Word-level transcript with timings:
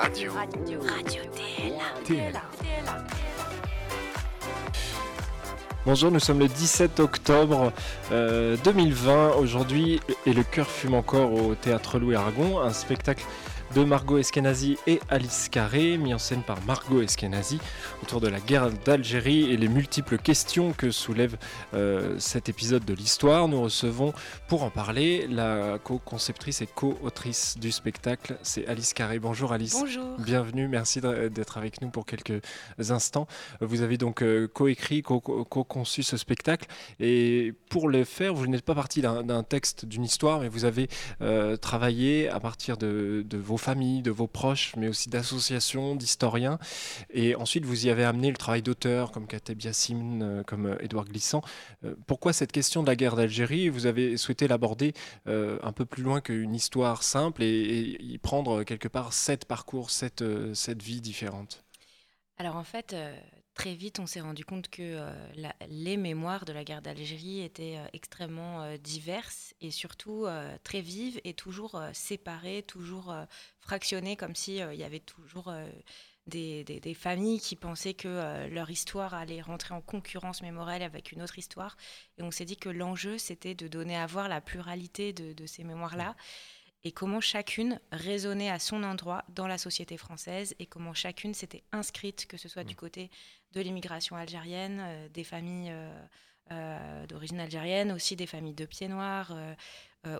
Radio. 0.00 0.32
Radio. 0.32 0.80
Radio 0.80 1.22
TLA. 2.04 2.42
Bonjour, 5.84 6.12
nous 6.12 6.20
sommes 6.20 6.38
le 6.38 6.46
17 6.46 7.00
octobre 7.00 7.72
2020. 8.12 9.32
Aujourd'hui, 9.40 10.00
et 10.24 10.32
le 10.32 10.44
cœur 10.44 10.68
fume 10.68 10.94
encore 10.94 11.32
au 11.32 11.56
théâtre 11.56 11.98
Louis 11.98 12.14
Aragon, 12.14 12.60
un 12.60 12.72
spectacle 12.72 13.24
de 13.74 13.84
Margot 13.84 14.18
Eskenazi 14.18 14.78
et 14.86 14.98
Alice 15.10 15.48
Carré, 15.50 15.98
mis 15.98 16.14
en 16.14 16.18
scène 16.18 16.42
par 16.42 16.62
Margot 16.64 17.02
Eskenazi, 17.02 17.58
autour 18.02 18.20
de 18.20 18.28
la 18.28 18.40
guerre 18.40 18.70
d'Algérie 18.84 19.52
et 19.52 19.56
les 19.56 19.68
multiples 19.68 20.16
questions 20.16 20.72
que 20.72 20.90
soulève 20.90 21.36
euh, 21.74 22.18
cet 22.18 22.48
épisode 22.48 22.84
de 22.84 22.94
l'histoire. 22.94 23.46
Nous 23.46 23.60
recevons 23.60 24.14
pour 24.48 24.62
en 24.62 24.70
parler 24.70 25.26
la 25.28 25.78
co-conceptrice 25.78 26.62
et 26.62 26.66
co-autrice 26.66 27.58
du 27.58 27.70
spectacle, 27.70 28.38
c'est 28.42 28.66
Alice 28.66 28.94
Carré. 28.94 29.18
Bonjour 29.18 29.52
Alice. 29.52 29.76
Bonjour. 29.78 30.16
Bienvenue, 30.18 30.66
merci 30.66 31.00
d'être 31.00 31.58
avec 31.58 31.82
nous 31.82 31.90
pour 31.90 32.06
quelques 32.06 32.40
instants. 32.78 33.26
Vous 33.60 33.82
avez 33.82 33.98
donc 33.98 34.22
euh, 34.22 34.48
co-écrit, 34.48 35.02
co-conçu 35.02 36.02
ce 36.02 36.16
spectacle 36.16 36.66
et 37.00 37.52
pour 37.68 37.88
le 37.88 38.04
faire, 38.04 38.32
vous 38.32 38.46
n'êtes 38.46 38.64
pas 38.64 38.74
parti 38.74 39.02
d'un 39.02 39.42
texte, 39.42 39.84
d'une 39.84 40.04
histoire, 40.04 40.40
mais 40.40 40.48
vous 40.48 40.64
avez 40.64 40.88
euh, 41.20 41.56
travaillé 41.56 42.30
à 42.30 42.40
partir 42.40 42.78
de, 42.78 43.24
de 43.28 43.36
vos 43.36 43.57
familles, 43.58 44.02
de 44.02 44.10
vos 44.10 44.26
proches, 44.26 44.74
mais 44.76 44.88
aussi 44.88 45.08
d'associations, 45.08 45.96
d'historiens. 45.96 46.58
Et 47.10 47.34
ensuite, 47.34 47.64
vous 47.64 47.86
y 47.86 47.90
avez 47.90 48.04
amené 48.04 48.30
le 48.30 48.36
travail 48.36 48.62
d'auteurs 48.62 49.12
comme 49.12 49.26
Kateb 49.26 49.60
Yassine, 49.60 50.22
euh, 50.22 50.42
comme 50.42 50.66
euh, 50.66 50.82
Édouard 50.82 51.04
Glissant. 51.04 51.42
Euh, 51.84 51.94
pourquoi 52.06 52.32
cette 52.32 52.52
question 52.52 52.82
de 52.82 52.88
la 52.88 52.96
guerre 52.96 53.16
d'Algérie? 53.16 53.68
Vous 53.68 53.86
avez 53.86 54.16
souhaité 54.16 54.48
l'aborder 54.48 54.94
un 55.26 55.72
peu 55.72 55.84
plus 55.84 56.02
loin 56.02 56.20
qu'une 56.20 56.54
histoire 56.54 57.02
simple 57.02 57.42
et, 57.42 57.96
y 58.00 58.18
prendre 58.18 58.62
quelque 58.62 58.88
part 58.88 59.12
sept 59.12 59.44
parcours, 59.44 59.90
sept, 59.90 60.24
sept 60.54 60.82
vies 60.82 61.00
différentes. 61.00 61.64
Alors 62.38 62.56
en 62.56 62.64
fait, 62.64 62.94
très 63.58 63.74
vite, 63.74 63.98
on 63.98 64.06
s'est 64.06 64.20
rendu 64.20 64.44
compte 64.44 64.68
que 64.68 64.82
euh, 64.82 65.12
les 65.68 65.96
mémoires 65.96 66.44
de 66.44 66.52
la 66.52 66.62
guerre 66.62 66.80
d'Algérie 66.80 67.40
étaient 67.40 67.76
euh, 67.76 67.86
extrêmement 67.92 68.62
euh, 68.62 68.76
diverses 68.76 69.52
et 69.60 69.72
surtout 69.72 70.26
très 70.62 70.80
vives 70.80 71.20
et 71.24 71.34
toujours 71.34 71.82
séparées, 71.92 72.62
toujours 72.62 73.12
fractionnées, 73.58 74.14
comme 74.14 74.36
s'il 74.36 74.54
y 74.54 74.84
avait 74.84 75.00
toujours 75.00 75.52
des, 76.26 76.96
familles 76.96 77.40
qui 77.40 77.56
pensaient 77.56 77.94
que 77.94 78.46
leur 78.48 78.70
histoire 78.70 79.14
allait 79.14 79.40
rentrer 79.40 79.74
en 79.74 79.80
concurrence 79.80 80.42
mémorielle 80.42 80.82
avec 80.82 81.10
une 81.10 81.22
autre 81.22 81.38
histoire. 81.38 81.76
Et 82.18 82.22
on 82.22 82.30
s'est 82.30 82.44
dit 82.44 82.56
que 82.56 82.68
l'enjeu, 82.68 83.18
c'était 83.18 83.56
de 83.56 83.66
donner 83.66 83.96
à 83.96 84.06
voir 84.06 84.28
la 84.28 84.40
pluralité 84.40 85.12
de 85.12 85.46
ces 85.46 85.64
mémoires-là 85.64 86.14
et 86.84 86.92
comment 86.92 87.20
chacune 87.20 87.80
résonnait 87.90 88.50
à 88.50 88.58
son 88.58 88.82
endroit 88.84 89.24
dans 89.28 89.46
la 89.46 89.58
société 89.58 89.96
française 89.96 90.54
et 90.58 90.66
comment 90.66 90.94
chacune 90.94 91.34
s'était 91.34 91.64
inscrite, 91.72 92.26
que 92.26 92.36
ce 92.36 92.48
soit 92.48 92.64
du 92.64 92.74
mmh. 92.74 92.76
côté 92.76 93.10
de 93.52 93.60
l'immigration 93.60 94.16
algérienne, 94.16 94.80
euh, 94.80 95.08
des 95.08 95.24
familles 95.24 95.70
euh, 95.70 96.06
euh, 96.52 97.06
d'origine 97.06 97.40
algérienne, 97.40 97.92
aussi 97.92 98.14
des 98.14 98.26
familles 98.26 98.54
de 98.54 98.64
pieds 98.64 98.88
noirs, 98.88 99.36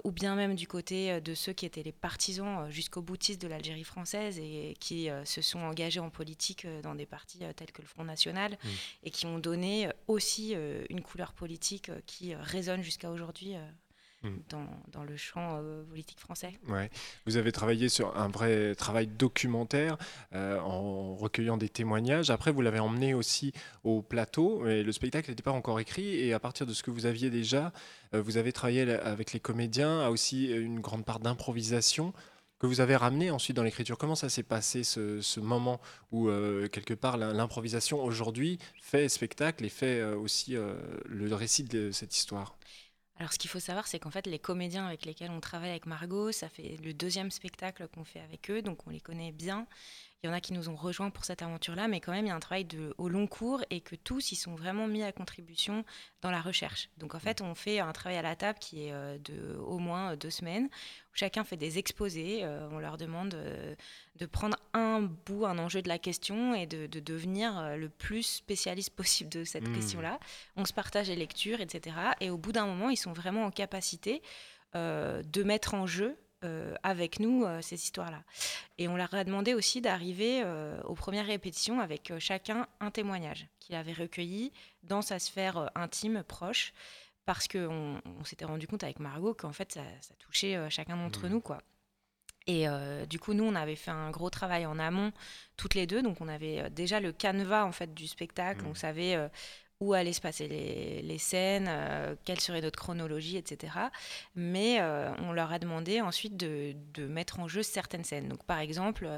ou 0.05 0.13
bien 0.13 0.35
même 0.35 0.55
du 0.55 0.67
côté 0.67 1.19
de 1.23 1.35
ceux 1.35 1.55
qui 1.55 1.65
étaient 1.65 1.83
les 1.83 1.93
partisans 1.93 2.71
jusqu'au 2.71 3.01
boutiste 3.01 3.41
de 3.41 3.49
l'Algérie 3.49 3.85
française 3.85 4.39
et 4.39 4.77
qui 4.79 5.09
se 5.25 5.41
sont 5.41 5.61
engagés 5.61 6.01
en 6.01 6.11
politique 6.11 6.67
dans 6.83 6.95
des 6.95 7.07
partis 7.07 7.39
tels 7.57 7.73
que 7.73 7.81
le 7.81 7.89
Front 7.89 8.05
National 8.05 8.53
mmh. 8.53 8.69
et 9.05 9.11
qui 9.11 9.25
ont 9.25 9.39
donné 9.39 9.89
aussi 10.07 10.55
une 10.91 11.01
couleur 11.01 11.33
politique 11.33 11.91
qui 12.05 12.35
résonne 12.35 12.83
jusqu'à 12.83 13.11
aujourd'hui 13.11 13.55
Mm. 14.23 14.29
dans, 14.93 15.05
le 15.05 15.17
champ 15.17 15.61
euh, 15.63 15.85
politique 15.85 16.19
français. 16.19 16.59
Ouais. 16.69 16.91
Vous 17.25 17.37
avez 17.37 17.53
travaillé 17.53 17.89
sur 17.89 18.17
un 18.17 18.27
vrai 18.27 18.75
travail 18.75 19.07
documentaire 19.07 19.97
euh, 20.35 20.59
en 20.59 21.15
recueillant 21.15 21.57
des 21.57 21.69
témoignages. 21.69 22.29
Après, 22.31 22.51
vous 22.51 22.61
l'avez 22.61 22.81
emmené 22.81 23.15
aussi 23.15 23.53
au 23.85 24.03
plateau, 24.03 24.63
mais 24.65 24.83
le 24.83 24.91
spectacle 24.91 25.31
n'était 25.31 25.45
pas 25.45 25.53
encore 25.53 25.79
écrit. 25.79 26.17
Et 26.17 26.33
à 26.33 26.41
partir 26.41 26.67
de 26.67 26.73
ce 26.73 26.83
que 26.83 26.91
vous 26.91 27.07
aviez 27.07 27.31
déjà, 27.31 27.73
euh, 28.13 28.21
vous 28.21 28.39
avez 28.39 28.53
travaillé 28.53 28.91
avec 28.91 29.33
les 29.33 29.39
comédiens, 29.39 30.01
a 30.01 30.11
aussi 30.11 30.51
une 30.51 30.81
grande 30.81 31.05
part 31.05 31.21
d'improvisation 31.21 32.13
que 32.59 32.67
vous 32.67 32.81
avez 32.81 32.97
ramené 32.97 33.31
ensuite 33.31 33.55
dans 33.55 33.63
l'écriture. 33.63 33.99
Comment 33.99 34.17
ça 34.17 34.29
s'est 34.29 34.43
passé 34.43 34.83
ce, 34.83 35.39
moment 35.39 35.81
où 36.11 36.29
quelque 36.73 36.95
part 36.95 37.17
l'improvisation 37.17 38.03
aujourd'hui 38.03 38.59
fait 38.83 39.09
spectacle 39.09 39.65
et 39.65 39.69
fait 39.69 40.03
aussi 40.03 40.57
le 41.05 41.35
récit 41.37 41.63
de 41.63 41.93
cette 41.93 42.17
histoire? 42.17 42.59
Alors, 43.19 43.33
ce 43.33 43.39
qu'il 43.39 43.51
faut 43.51 43.59
savoir, 43.59 43.89
c'est 43.89 43.99
qu'en 43.99 44.13
fait, 44.13 44.29
les 44.29 44.39
comédiens 44.39 44.87
avec 44.87 45.05
lesquels 45.05 45.31
on 45.31 45.41
travaille 45.41 45.71
avec 45.71 45.87
Margot, 45.87 46.31
ça 46.31 46.49
fait 46.49 46.77
le 46.85 46.95
deuxième 46.95 47.33
spectacle 47.33 47.89
qu'on 47.89 48.05
fait 48.05 48.21
avec 48.21 48.49
eux, 48.49 48.63
donc 48.63 48.87
on 48.87 48.91
les 48.91 49.01
connaît 49.01 49.33
bien. 49.33 49.67
Il 50.23 50.29
y 50.29 50.31
en 50.31 50.33
a 50.33 50.41
qui 50.41 50.53
nous 50.53 50.69
ont 50.69 50.77
rejoints 50.77 51.11
pour 51.11 51.25
cette 51.25 51.43
aventure-là, 51.43 51.89
mais 51.89 52.01
quand 52.01 52.13
même, 52.13 52.27
il 52.27 52.29
y 52.29 52.33
a 52.33 52.35
un 52.35 52.41
travail 52.41 52.65
de, 52.65 52.95
au 52.97 53.09
long 53.09 53.27
cours 53.27 53.63
et 53.71 53.81
que 53.81 53.97
tous, 53.97 54.31
ils 54.31 54.37
sont 54.37 54.55
vraiment 54.55 54.87
mis 54.87 55.03
à 55.03 55.11
contribution 55.11 55.85
dans 56.23 56.31
la 56.31 56.41
recherche. 56.41 56.91
Donc, 56.97 57.17
en 57.17 57.19
fait, 57.19 57.41
on 57.41 57.57
fait 57.57 57.81
un 57.81 57.93
travail 57.93 58.19
à 58.19 58.23
la 58.23 58.37
table 58.37 58.59
qui 58.61 58.87
est 58.87 58.93
euh, 58.93 59.19
de 59.19 59.57
au 59.57 59.79
moins 59.79 60.15
deux 60.17 60.31
semaines, 60.31 60.69
chacun 61.19 61.45
fait 61.45 61.57
des 61.57 61.79
exposés. 61.79 62.41
Euh, 62.43 62.69
on 62.71 62.79
leur 62.79 62.97
demande 62.97 63.35
euh, 63.35 63.75
de 64.17 64.27
prendre 64.27 64.57
un 64.73 65.01
bout, 65.01 65.47
un 65.47 65.59
enjeu 65.59 65.83
de 65.83 65.89
la 65.89 65.99
question 65.99 66.55
et 66.55 66.67
de, 66.67 66.87
devenir 66.87 67.77
le 67.77 67.89
plus 67.89 68.23
spécialiste 68.23 68.91
possible 68.91 69.31
de 69.31 69.45
cette 69.45 69.69
mmh. 69.69 69.75
question-là. 69.75 70.19
On 70.57 70.65
se 70.65 70.73
partage 70.73 71.09
les 71.09 71.17
lectures, 71.17 71.61
etc. 71.61 71.97
Et 72.21 72.31
au 72.31 72.39
bout 72.39 72.53
d'un 72.53 72.67
moment, 72.67 72.91
ils 72.91 72.97
sont 72.97 73.13
vraiment 73.13 73.45
en 73.45 73.51
capacité 73.51 74.23
de 74.75 75.43
mettre 75.43 75.75
en 75.75 75.87
jeu 75.87 76.17
euh, 76.45 76.77
avec 76.85 77.19
nous 77.19 77.43
euh, 77.45 77.61
ces 77.63 77.75
histoires-là. 77.75 78.23
Et 78.79 78.87
on 78.87 78.95
leur 78.97 79.13
a 79.13 79.25
demandé 79.25 79.55
aussi 79.55 79.81
d'arriver 79.81 80.41
euh, 80.45 80.81
aux 80.85 80.95
premières 80.95 81.27
répétitions 81.27 81.81
avec 81.81 82.13
chacun 82.21 82.69
un 82.79 82.93
témoignage 82.93 83.49
qu'il 83.59 83.75
avait 83.75 83.93
recueilli 83.93 84.53
dans 84.85 85.03
sa 85.03 85.19
sphère 85.19 85.69
intime, 85.75 86.23
proche, 86.23 86.73
parce 87.29 87.47
qu'on 87.47 88.01
on, 88.07 88.25
s'était 88.25 88.47
rendu 88.47 88.67
compte 88.67 88.85
avec 88.85 89.01
Margot 89.01 89.35
qu'en 89.35 89.53
fait 89.53 89.73
ça, 89.75 89.83
touchait 90.19 90.59
chacun 90.71 90.97
d'entre 90.97 91.27
mmh. 91.27 91.31
nous. 91.31 91.41
quoi. 91.43 91.59
Et 92.47 92.65
du 93.11 93.19
coup, 93.21 93.35
nous, 93.35 93.45
on 93.45 93.55
avait 93.55 93.77
fait 93.77 93.91
un 93.91 94.11
gros 94.11 94.31
travail 94.31 94.65
en 94.65 94.79
amont, 94.79 95.13
toutes 95.59 95.75
les 95.75 95.87
deux. 95.87 96.01
Donc, 96.01 96.23
on 96.23 96.29
avait 96.29 96.71
déjà 96.71 97.01
le 97.01 97.13
canevas 97.13 97.67
en 97.67 97.73
fait 97.73 97.93
du 97.93 98.07
spectacle. 98.07 98.65
Mmh. 98.65 98.69
On 98.69 98.75
savait 98.75 99.31
où 99.81 99.93
allaient 99.93 100.13
se 100.13 100.21
passer 100.21 100.49
les, 100.49 101.19
scènes, 101.19 101.67
euh, 101.69 102.17
quelle 102.25 102.41
serait 102.41 102.61
notre 102.61 102.79
chronologie, 102.79 103.37
etc. 103.37 103.75
Mais 104.35 104.79
euh, 104.81 105.11
on 105.23 105.33
leur 105.33 105.53
a 105.53 105.59
demandé 105.61 106.01
ensuite 106.01 106.37
de, 106.37 106.75
mettre 107.07 107.39
en 107.39 107.47
jeu 107.47 107.63
certaines 107.63 108.05
scènes. 108.05 108.29
Donc, 108.29 108.43
par 108.45 108.59
exemple, 108.59 109.09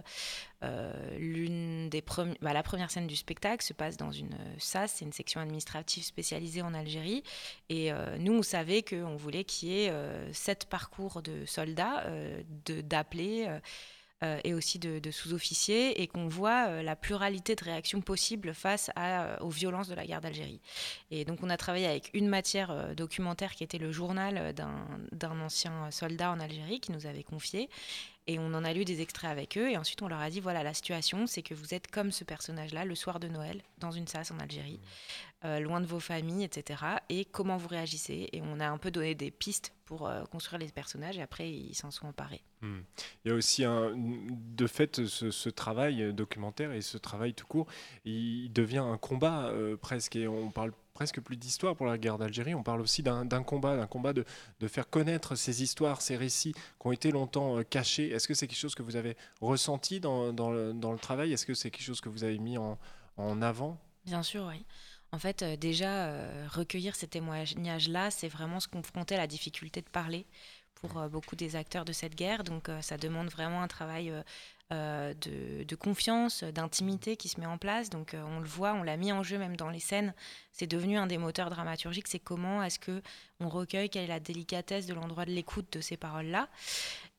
euh, 0.63 1.89
des 1.89 2.05
bah, 2.43 2.53
la 2.53 2.63
première 2.63 2.91
scène 2.91 3.07
du 3.07 3.17
spectacle 3.17 3.65
se 3.65 3.73
passe 3.73 3.97
dans 3.97 4.13
une 4.13 4.37
SAS, 4.59 4.93
c'est 4.97 5.05
une 5.07 5.13
section 5.13 5.41
administrative 5.41 6.05
spécialisée 6.05 6.61
en 6.61 6.75
Algérie. 6.75 7.23
Et 7.71 7.91
nous, 8.19 8.35
on 8.35 8.43
savait 8.43 8.83
qu'on 8.83 9.17
voulait 9.17 9.45
qu'il 9.45 9.71
y 9.71 9.85
ait 9.85 9.93
sept 10.33 10.67
parcours 10.67 11.23
de 11.23 11.45
soldats, 11.47 12.05
d'appeler 12.67 13.49
et 14.45 14.55
aussi 14.55 14.79
de, 14.79 15.11
sous-officiers, 15.11 16.03
et 16.03 16.07
qu'on 16.07 16.29
voit 16.29 16.69
euh, 16.69 16.83
la 16.83 16.97
pluralité 16.97 17.55
de 17.55 17.65
réactions 17.65 18.01
possibles 18.01 18.55
face 18.55 18.91
euh, 18.99 19.37
aux 19.41 19.49
violences 19.49 19.89
de 19.89 19.95
la 19.95 20.07
guerre 20.07 20.21
d'Algérie. 20.21 20.61
Et 21.11 21.25
donc 21.25 21.43
on 21.43 21.51
a 21.51 21.57
travaillé 21.57 21.87
avec 21.87 22.11
une 22.15 22.29
matière 22.29 22.95
documentaire 22.95 23.55
qui 23.55 23.65
était 23.65 23.79
le 23.79 23.93
journal 23.93 24.55
d'un 24.55 25.41
ancien 25.41 25.91
soldat 25.91 26.31
en 26.31 26.41
Algérie 26.41 26.81
qui 26.81 26.93
nous 26.93 27.07
avait 27.07 27.23
confié. 27.23 27.69
Et 28.27 28.39
on 28.39 28.55
en 28.55 28.65
a 28.65 28.73
lu 28.73 28.85
des 28.85 29.01
extraits 29.01 29.31
avec 29.31 29.59
eux. 29.59 29.71
Et 29.71 29.77
ensuite, 29.77 30.03
on 30.03 30.09
leur 30.09 30.21
a 30.21 30.31
dit 30.31 30.41
voilà, 30.41 30.63
la 30.63 30.75
situation, 30.75 31.27
c'est 31.27 31.43
que 31.43 31.55
vous 31.55 31.75
êtes 31.75 31.91
comme 31.91 32.13
ce 32.13 32.25
personnage-là 32.25 32.85
le 32.85 32.95
soir 32.95 33.21
de 33.21 33.29
Noël, 33.29 33.63
dans 33.79 33.91
une 33.91 34.07
salle 34.07 34.25
en 34.31 34.39
Algérie, 34.39 34.81
mmh. 35.43 35.59
loin 35.59 35.81
de 35.81 35.87
vos 35.87 36.01
familles, 36.01 36.45
etc. 36.45 36.83
Et 37.09 37.25
comment 37.25 37.57
vous 37.57 37.69
réagissez? 37.69 38.29
Et 38.33 38.43
on 38.43 38.61
a 38.61 38.69
un 38.69 38.79
peu 38.79 38.91
donné 38.91 39.15
des 39.15 39.31
pistes 39.31 39.73
pour 39.85 40.09
construire 40.31 40.61
les 40.61 40.69
personnages. 40.69 41.19
Et 41.19 41.23
après, 41.23 41.51
ils 41.51 41.75
s'en 41.75 41.91
sont 41.91 42.07
emparés. 42.07 42.43
Hmm. 42.63 42.81
Il 43.25 43.31
y 43.31 43.33
a 43.33 43.35
aussi 43.35 43.65
un, 43.65 43.93
de 43.97 44.67
fait 44.67 45.07
ce, 45.07 45.49
travail 45.49 46.13
documentaire 46.13 46.73
et 46.73 46.83
ce 46.83 46.99
travail 46.99 47.35
tout 47.35 47.47
court, 47.47 47.67
il 48.05 48.53
devient 48.53 48.79
un 48.79 48.99
combat 48.99 49.47
euh, 49.47 49.77
presque 49.77 50.17
et 50.17 50.29
on 50.29 50.51
parle 50.51 50.73
presque 51.01 51.23
plus 51.23 51.39
d'histoire 51.39 51.75
pour 51.77 51.87
la 51.87 51.97
guerre 51.97 52.19
d'Algérie, 52.19 52.55
on 52.55 52.63
parle 52.63 52.83
aussi 52.83 53.03
d'un 53.03 53.25
combat, 53.43 53.75
d'un 53.75 53.87
combat 53.87 54.13
de, 54.13 54.23
faire 54.69 54.91
connaître 54.91 55.35
ces 55.35 55.63
histoires, 55.63 56.03
ces 56.03 56.15
récits 56.15 56.53
qui 56.53 56.87
ont 56.87 56.93
été 56.93 57.11
longtemps 57.11 57.57
euh, 57.57 57.63
cachés. 57.63 58.11
Est-ce 58.11 58.29
que 58.29 58.35
c'est 58.35 58.47
quelque 58.47 58.59
chose 58.59 58.75
que 58.75 58.83
vous 58.83 58.97
avez 58.97 59.17
ressenti 59.41 59.99
dans, 59.99 60.31
le, 60.31 60.99
travail? 60.99 61.33
Est-ce 61.33 61.47
que 61.47 61.55
c'est 61.55 61.71
quelque 61.71 61.87
chose 61.87 62.03
que 62.03 62.11
vous 62.11 62.23
avez 62.23 62.39
mis 62.39 62.59
en, 62.59 62.77
avant? 63.41 63.79
Bien 64.05 64.23
sûr, 64.23 64.45
oui. 64.47 64.67
En 65.11 65.19
fait, 65.19 65.41
euh, 65.41 65.57
déjà, 65.57 66.13
recueillir 66.49 66.95
ces 66.95 67.09
témoignages-là, 67.09 68.11
c'est 68.11 68.29
vraiment 68.29 68.61
se 68.61 68.69
confronter 68.69 69.15
à 69.15 69.19
la 69.19 69.27
difficulté 69.27 69.81
de 69.81 69.89
parler 69.89 70.27
pour 70.81 70.99
euh, 70.99 71.09
beaucoup 71.09 71.37
des 71.37 71.57
acteurs 71.57 71.85
de 71.85 71.93
cette 71.93 72.15
guerre. 72.15 72.45
Donc 72.45 72.69
euh, 72.69 72.81
ça 72.83 72.97
demande 72.97 73.29
vraiment 73.29 73.63
un 73.63 73.69
travail 73.69 74.13
euh, 74.73 75.15
de, 75.15 75.75
confiance, 75.77 76.45
d'intimité 76.45 77.17
qui 77.17 77.29
se 77.29 77.41
met 77.41 77.47
en 77.47 77.59
place. 77.59 77.91
Donc 77.91 78.15
on 78.15 78.41
le 78.41 78.47
voit, 78.47 78.75
on 78.75 78.83
l'a 78.83 78.97
mis 78.97 79.13
en 79.13 79.23
jeu 79.23 79.39
même 79.39 79.57
dans 79.57 79.71
les 79.71 79.81
scènes. 79.81 80.15
C'est 80.53 80.67
devenu 80.67 80.97
un 80.97 81.07
des 81.07 81.19
moteurs 81.19 81.51
dramaturgiques. 81.51 82.09
C'est 82.09 82.19
comment 82.19 82.63
est-ce 82.63 82.79
que 82.79 83.03
on 83.41 83.49
recueille, 83.49 83.91
quelle 83.91 84.05
est 84.05 84.09
la 84.09 84.21
délicatesse 84.21 84.87
de 84.87 84.95
l'endroit 84.95 85.25
de 85.25 85.33
l'écoute 85.33 85.73
de 85.73 85.81
ces 85.81 85.97
paroles-là. 85.97 86.49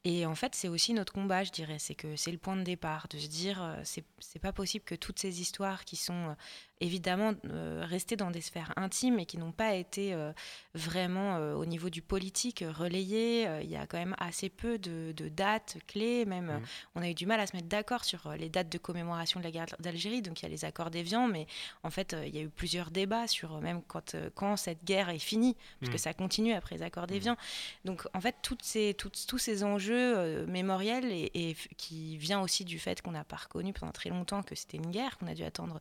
Et 0.04 0.26
en 0.26 0.34
fait, 0.34 0.56
c'est 0.56 0.68
aussi 0.68 0.94
notre 0.94 1.14
combat, 1.14 1.44
je 1.44 1.52
dirais. 1.52 1.78
C'est 1.78 1.94
que 1.94 2.16
c'est 2.16 2.32
le 2.32 2.38
point 2.38 2.56
de 2.56 2.64
départ, 2.64 3.08
de 3.10 3.20
se 3.20 3.28
dire, 3.28 3.78
c'est 3.84 4.40
pas 4.40 4.54
possible 4.54 4.84
que 4.84 4.96
toutes 4.96 5.20
ces 5.20 5.42
histoires 5.42 5.86
qui 5.86 5.96
sont 5.96 6.36
évidemment 6.82 7.34
euh, 7.46 7.84
restées 7.88 8.16
dans 8.18 8.32
des 8.32 8.42
sphères 8.42 8.74
intimes 8.76 9.20
et 9.20 9.26
qui 9.26 9.38
n'ont 9.38 9.52
pas 9.54 9.76
été 9.76 10.14
euh, 10.14 10.34
vraiment 10.76 11.38
euh, 11.38 11.54
au 11.54 11.66
niveau 11.66 11.90
du 11.90 12.02
politique 12.02 12.62
euh, 12.62 12.72
relayées, 12.72 13.48
il 13.64 13.70
y 13.70 13.76
a 13.78 13.88
quand 13.88 13.98
même 13.98 14.16
assez 14.20 14.50
peu 14.50 14.78
de, 14.78 15.14
de 15.16 15.30
dates 15.30 15.78
clés. 15.88 16.26
Même, 16.26 16.42
Mhm. 16.52 16.62
on 16.96 17.02
a 17.04 17.10
eu 17.10 17.14
du 17.14 17.26
mal 17.26 17.40
à 17.40 17.48
se 17.48 17.56
mettre 17.56 17.68
d'accord 17.70 18.04
sur 18.04 18.30
les 18.38 18.50
dates 18.50 18.70
de 18.70 18.78
commémoration 18.78 19.40
de 19.40 19.46
la 19.46 19.52
guerre 19.52 19.68
d'Algérie. 19.80 20.22
Donc, 20.22 20.42
il 20.42 20.44
y 20.44 20.46
a 20.48 20.50
les 20.50 20.66
accords 20.66 20.90
d'Évian, 20.92 21.28
mais 21.28 21.48
en 21.84 21.90
fait, 21.90 22.16
il 22.26 22.36
y 22.36 22.40
a 22.40 22.42
eu 22.42 22.50
plusieurs 22.50 22.92
débats 22.92 23.28
sur 23.28 23.62
même 23.62 23.82
quand, 23.88 24.16
quand 24.36 24.58
cette 24.58 24.84
guerre 24.84 25.10
est 25.10 25.20
finie, 25.20 25.56
parce 25.80 25.92
que 25.92 25.98
ça 25.98 26.14
continue 26.14 26.54
après 26.54 26.76
les 26.76 26.82
accords 26.84 27.08
d'Évian. 27.08 27.38
Donc, 27.86 28.08
en 28.14 28.22
fait, 28.22 28.36
toutes 28.42 28.64
ces, 28.64 28.94
toutes- 28.96 29.26
tous 29.28 29.38
ces 29.38 29.64
enjeux 29.64 30.46
mémoriels 30.48 31.12
et, 31.12 31.56
qui 31.78 32.18
vient 32.18 32.42
aussi 32.42 32.66
du 32.66 32.80
fait 32.80 33.02
qu'on 33.02 33.12
n'a 33.12 33.24
pas 33.24 33.36
reconnu 33.38 33.72
pendant 33.74 33.92
très 33.92 34.10
longtemps 34.10 34.42
que 34.44 34.56
c'était 34.56 34.78
une 34.78 34.90
guerre, 34.92 35.18
qu'on 35.18 35.28
a 35.28 35.34
dû 35.36 35.44
attendre 35.44 35.80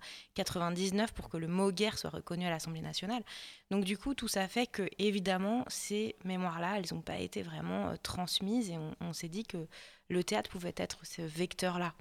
99 0.91 1.13
pour 1.13 1.29
que 1.29 1.37
le 1.37 1.49
mot 1.49 1.73
guerre 1.73 1.99
soit 1.99 2.11
reconnu 2.11 2.47
à 2.47 2.51
l'Assemblée 2.51 2.81
nationale. 2.81 3.23
Donc, 3.71 3.85
du 3.85 3.97
coup, 3.97 4.15
tout 4.15 4.29
ça 4.29 4.49
fait 4.49 4.67
que, 4.67 4.89
évidemment, 4.99 5.65
ces 5.69 6.17
mémoires-là, 6.25 6.79
elles 6.79 6.95
n'ont 6.95 7.03
pas 7.03 7.19
été 7.19 7.43
vraiment 7.43 7.89
euh, 7.89 7.97
transmises 8.03 8.71
et 8.71 8.79
on, 8.79 8.95
on 9.01 9.13
s'est 9.13 9.29
dit 9.29 9.45
que 9.45 9.67
le 10.09 10.25
théâtre 10.25 10.51
pouvait 10.51 10.75
être 10.77 11.05
ce 11.05 11.23
vecteur-là. 11.23 11.95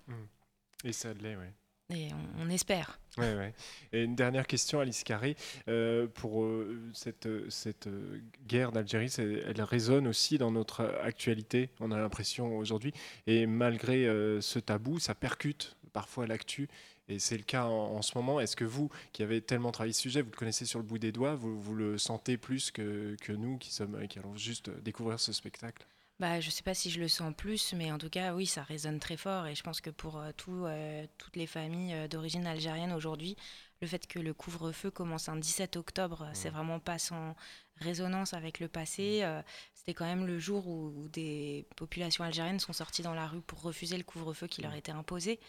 Et 0.83 0.93
ça 0.93 1.13
l'est, 1.13 1.35
oui. 1.35 1.45
Et 1.91 2.09
on, 2.13 2.43
on 2.43 2.49
espère. 2.49 2.99
Ouais, 3.17 3.35
ouais. 3.35 3.53
Et 3.93 4.03
une 4.03 4.15
dernière 4.15 4.45
question, 4.45 4.79
Alice 4.79 5.03
Carré. 5.03 5.35
Euh, 5.67 6.07
pour 6.07 6.43
euh, 6.43 6.79
cette, 6.93 7.27
cette 7.49 7.87
euh, 7.87 8.21
guerre 8.45 8.71
d'Algérie, 8.71 9.11
elle 9.17 9.61
résonne 9.63 10.07
aussi 10.07 10.37
dans 10.37 10.51
notre 10.51 10.85
actualité, 11.01 11.71
on 11.79 11.91
a 11.91 11.97
l'impression 11.97 12.55
aujourd'hui. 12.57 12.93
Et 13.25 13.47
malgré 13.47 14.05
ce 14.41 14.59
tabou, 14.59 14.99
ça 14.99 15.15
percute 15.15 15.77
parfois 15.91 16.27
l'actu. 16.27 16.69
Et 17.09 17.17
c'est 17.17 17.37
le 17.37 17.43
cas 17.43 17.65
en, 17.65 18.01
ce 18.03 18.15
moment. 18.15 18.39
Est-ce 18.39 18.55
que 18.55 18.65
vous, 18.65 18.89
qui 19.13 19.23
avez 19.23 19.41
tellement 19.41 19.71
travaillé 19.71 19.93
ce 19.93 20.01
sujet, 20.01 20.21
vous 20.21 20.29
le 20.31 20.37
connaissez 20.37 20.65
sur 20.65 20.79
le 20.79 20.85
bout 20.85 20.99
des 20.99 21.11
doigts, 21.11 21.33
vous, 21.33 21.59
vous 21.59 21.75
le 21.75 21.97
sentez 21.97 22.37
plus 22.37 22.69
que, 22.69 23.17
nous 23.29 23.57
qui, 23.57 23.73
sommes, 23.73 24.07
qui 24.07 24.19
allons 24.19 24.37
juste 24.37 24.69
découvrir 24.69 25.19
ce 25.19 25.33
spectacle? 25.33 25.85
Bah, 26.19 26.41
je 26.41 26.49
sais 26.49 26.63
pas 26.63 26.73
si 26.73 26.91
je 26.91 26.99
le 26.99 27.07
sens 27.07 27.33
plus, 27.33 27.73
mais 27.73 27.93
en 27.93 27.97
tout 27.97 28.09
cas, 28.09 28.33
oui, 28.33 28.45
ça 28.45 28.61
résonne 28.61 28.99
très 28.99 29.15
fort. 29.15 29.47
Et 29.47 29.55
je 29.55 29.63
pense 29.63 29.79
que 29.79 29.89
pour 29.89 30.19
euh, 30.19 30.31
euh, 30.49 31.05
toutes 31.17 31.37
les 31.37 31.47
familles 31.47 31.93
euh, 31.93 32.07
d'origine 32.09 32.45
algérienne 32.45 32.91
aujourd'hui, 32.91 33.37
le 33.81 33.87
fait 33.87 34.07
que 34.07 34.19
le 34.19 34.33
couvre-feu 34.33 34.91
commence 34.91 35.29
un 35.29 35.37
17 35.37 35.77
octobre, 35.77 36.29
c'est 36.33 36.49
vraiment 36.49 36.79
pas 36.79 36.99
sans 36.99 37.35
résonance 37.77 38.33
avec 38.33 38.59
le 38.59 38.67
passé. 38.67 39.21
Euh, 39.23 39.41
C'était 39.73 39.93
quand 39.93 40.05
même 40.05 40.27
le 40.27 40.37
jour 40.37 40.67
où, 40.67 40.93
où 40.97 41.07
des 41.07 41.65
populations 41.77 42.25
algériennes 42.25 42.59
sont 42.59 42.73
sorties 42.73 43.03
dans 43.03 43.13
la 43.13 43.25
rue 43.25 43.39
pour 43.41 43.61
refuser 43.61 43.97
le 43.97 44.03
couvre-feu 44.03 44.47
qui 44.47 44.61
leur 44.61 44.73
était 44.73 44.91
imposé 44.91 45.39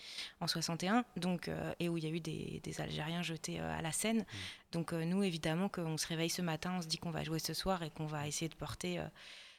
en 0.40 0.46
61, 0.46 1.04
donc, 1.16 1.48
euh, 1.48 1.72
et 1.80 1.88
où 1.88 1.98
il 1.98 2.04
y 2.04 2.06
a 2.06 2.10
eu 2.10 2.20
des, 2.20 2.60
des 2.62 2.80
Algériens 2.80 3.22
jetés 3.22 3.60
euh, 3.60 3.78
à 3.78 3.82
la 3.82 3.90
Seine. 3.90 4.24
Donc 4.70 4.92
nous, 4.92 5.24
évidemment, 5.24 5.68
qu'on 5.68 5.96
se 5.96 6.06
réveille 6.06 6.30
ce 6.30 6.42
matin, 6.42 6.74
on 6.78 6.82
se 6.82 6.86
dit 6.86 6.98
qu'on 6.98 7.10
va 7.10 7.24
jouer 7.24 7.40
ce 7.40 7.54
soir 7.54 7.82
et 7.82 7.90
qu'on 7.90 8.06
va 8.06 8.28
essayer 8.28 8.48
de 8.48 8.54
porter... 8.54 9.00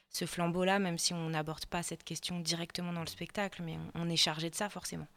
ce 0.08 0.26
flambeau-là, 0.26 0.78
même 0.78 0.98
si 0.98 1.12
on 1.14 1.28
n'aborde 1.30 1.66
pas 1.66 1.82
cette 1.82 2.04
question 2.04 2.40
directement 2.40 2.92
dans 2.94 3.00
le 3.02 3.06
spectacle, 3.06 3.62
mais 3.62 3.76
on, 3.94 4.02
on 4.06 4.10
est 4.10 4.16
chargé 4.16 4.48
de 4.50 4.54
ça 4.54 4.68
forcément. 4.70 5.08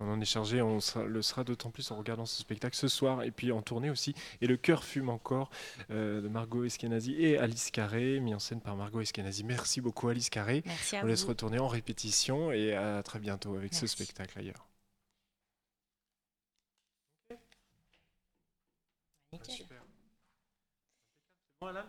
On 0.00 0.08
en 0.10 0.20
est 0.20 0.24
chargé, 0.24 0.62
on 0.62 0.80
sera- 0.80 1.04
le 1.04 1.20
sera 1.22 1.44
d'autant 1.44 1.70
plus 1.70 1.90
en 1.90 1.96
regardant 1.96 2.24
ce 2.26 2.38
spectacle 2.40 2.76
ce 2.76 2.88
soir 2.88 3.22
et 3.22 3.30
puis 3.30 3.52
en 3.52 3.60
tournée 3.62 3.90
aussi. 3.90 4.14
Et 4.40 4.46
le 4.46 4.56
cœur 4.56 4.84
fume 4.84 5.10
encore 5.10 5.50
euh, 5.90 6.20
de 6.22 6.28
Margot 6.28 6.64
Eskenazi 6.64 7.14
et 7.22 7.36
Alice 7.38 7.70
Carré, 7.70 8.20
mis 8.20 8.34
en 8.34 8.38
scène 8.38 8.60
par 8.60 8.76
Margot 8.76 9.00
Eskenazi. 9.00 9.44
Merci 9.44 9.80
beaucoup 9.80 10.08
Alice 10.08 10.30
Carré. 10.30 10.62
Merci 10.64 10.96
à 10.96 11.00
On 11.00 11.02
vous. 11.02 11.08
laisse 11.08 11.24
retourner 11.24 11.58
en 11.58 11.68
répétition 11.68 12.52
et 12.52 12.74
à 12.74 13.02
très 13.02 13.18
bientôt 13.18 13.54
avec 13.54 13.74
ce 13.74 13.82
Merci. 13.82 13.96
spectacle 14.02 14.38
ailleurs. 14.38 14.66
Nickel. 19.32 19.54
Super. 19.54 19.82
C'est 19.82 21.60
bon, 21.60 21.66
Alain? 21.68 21.86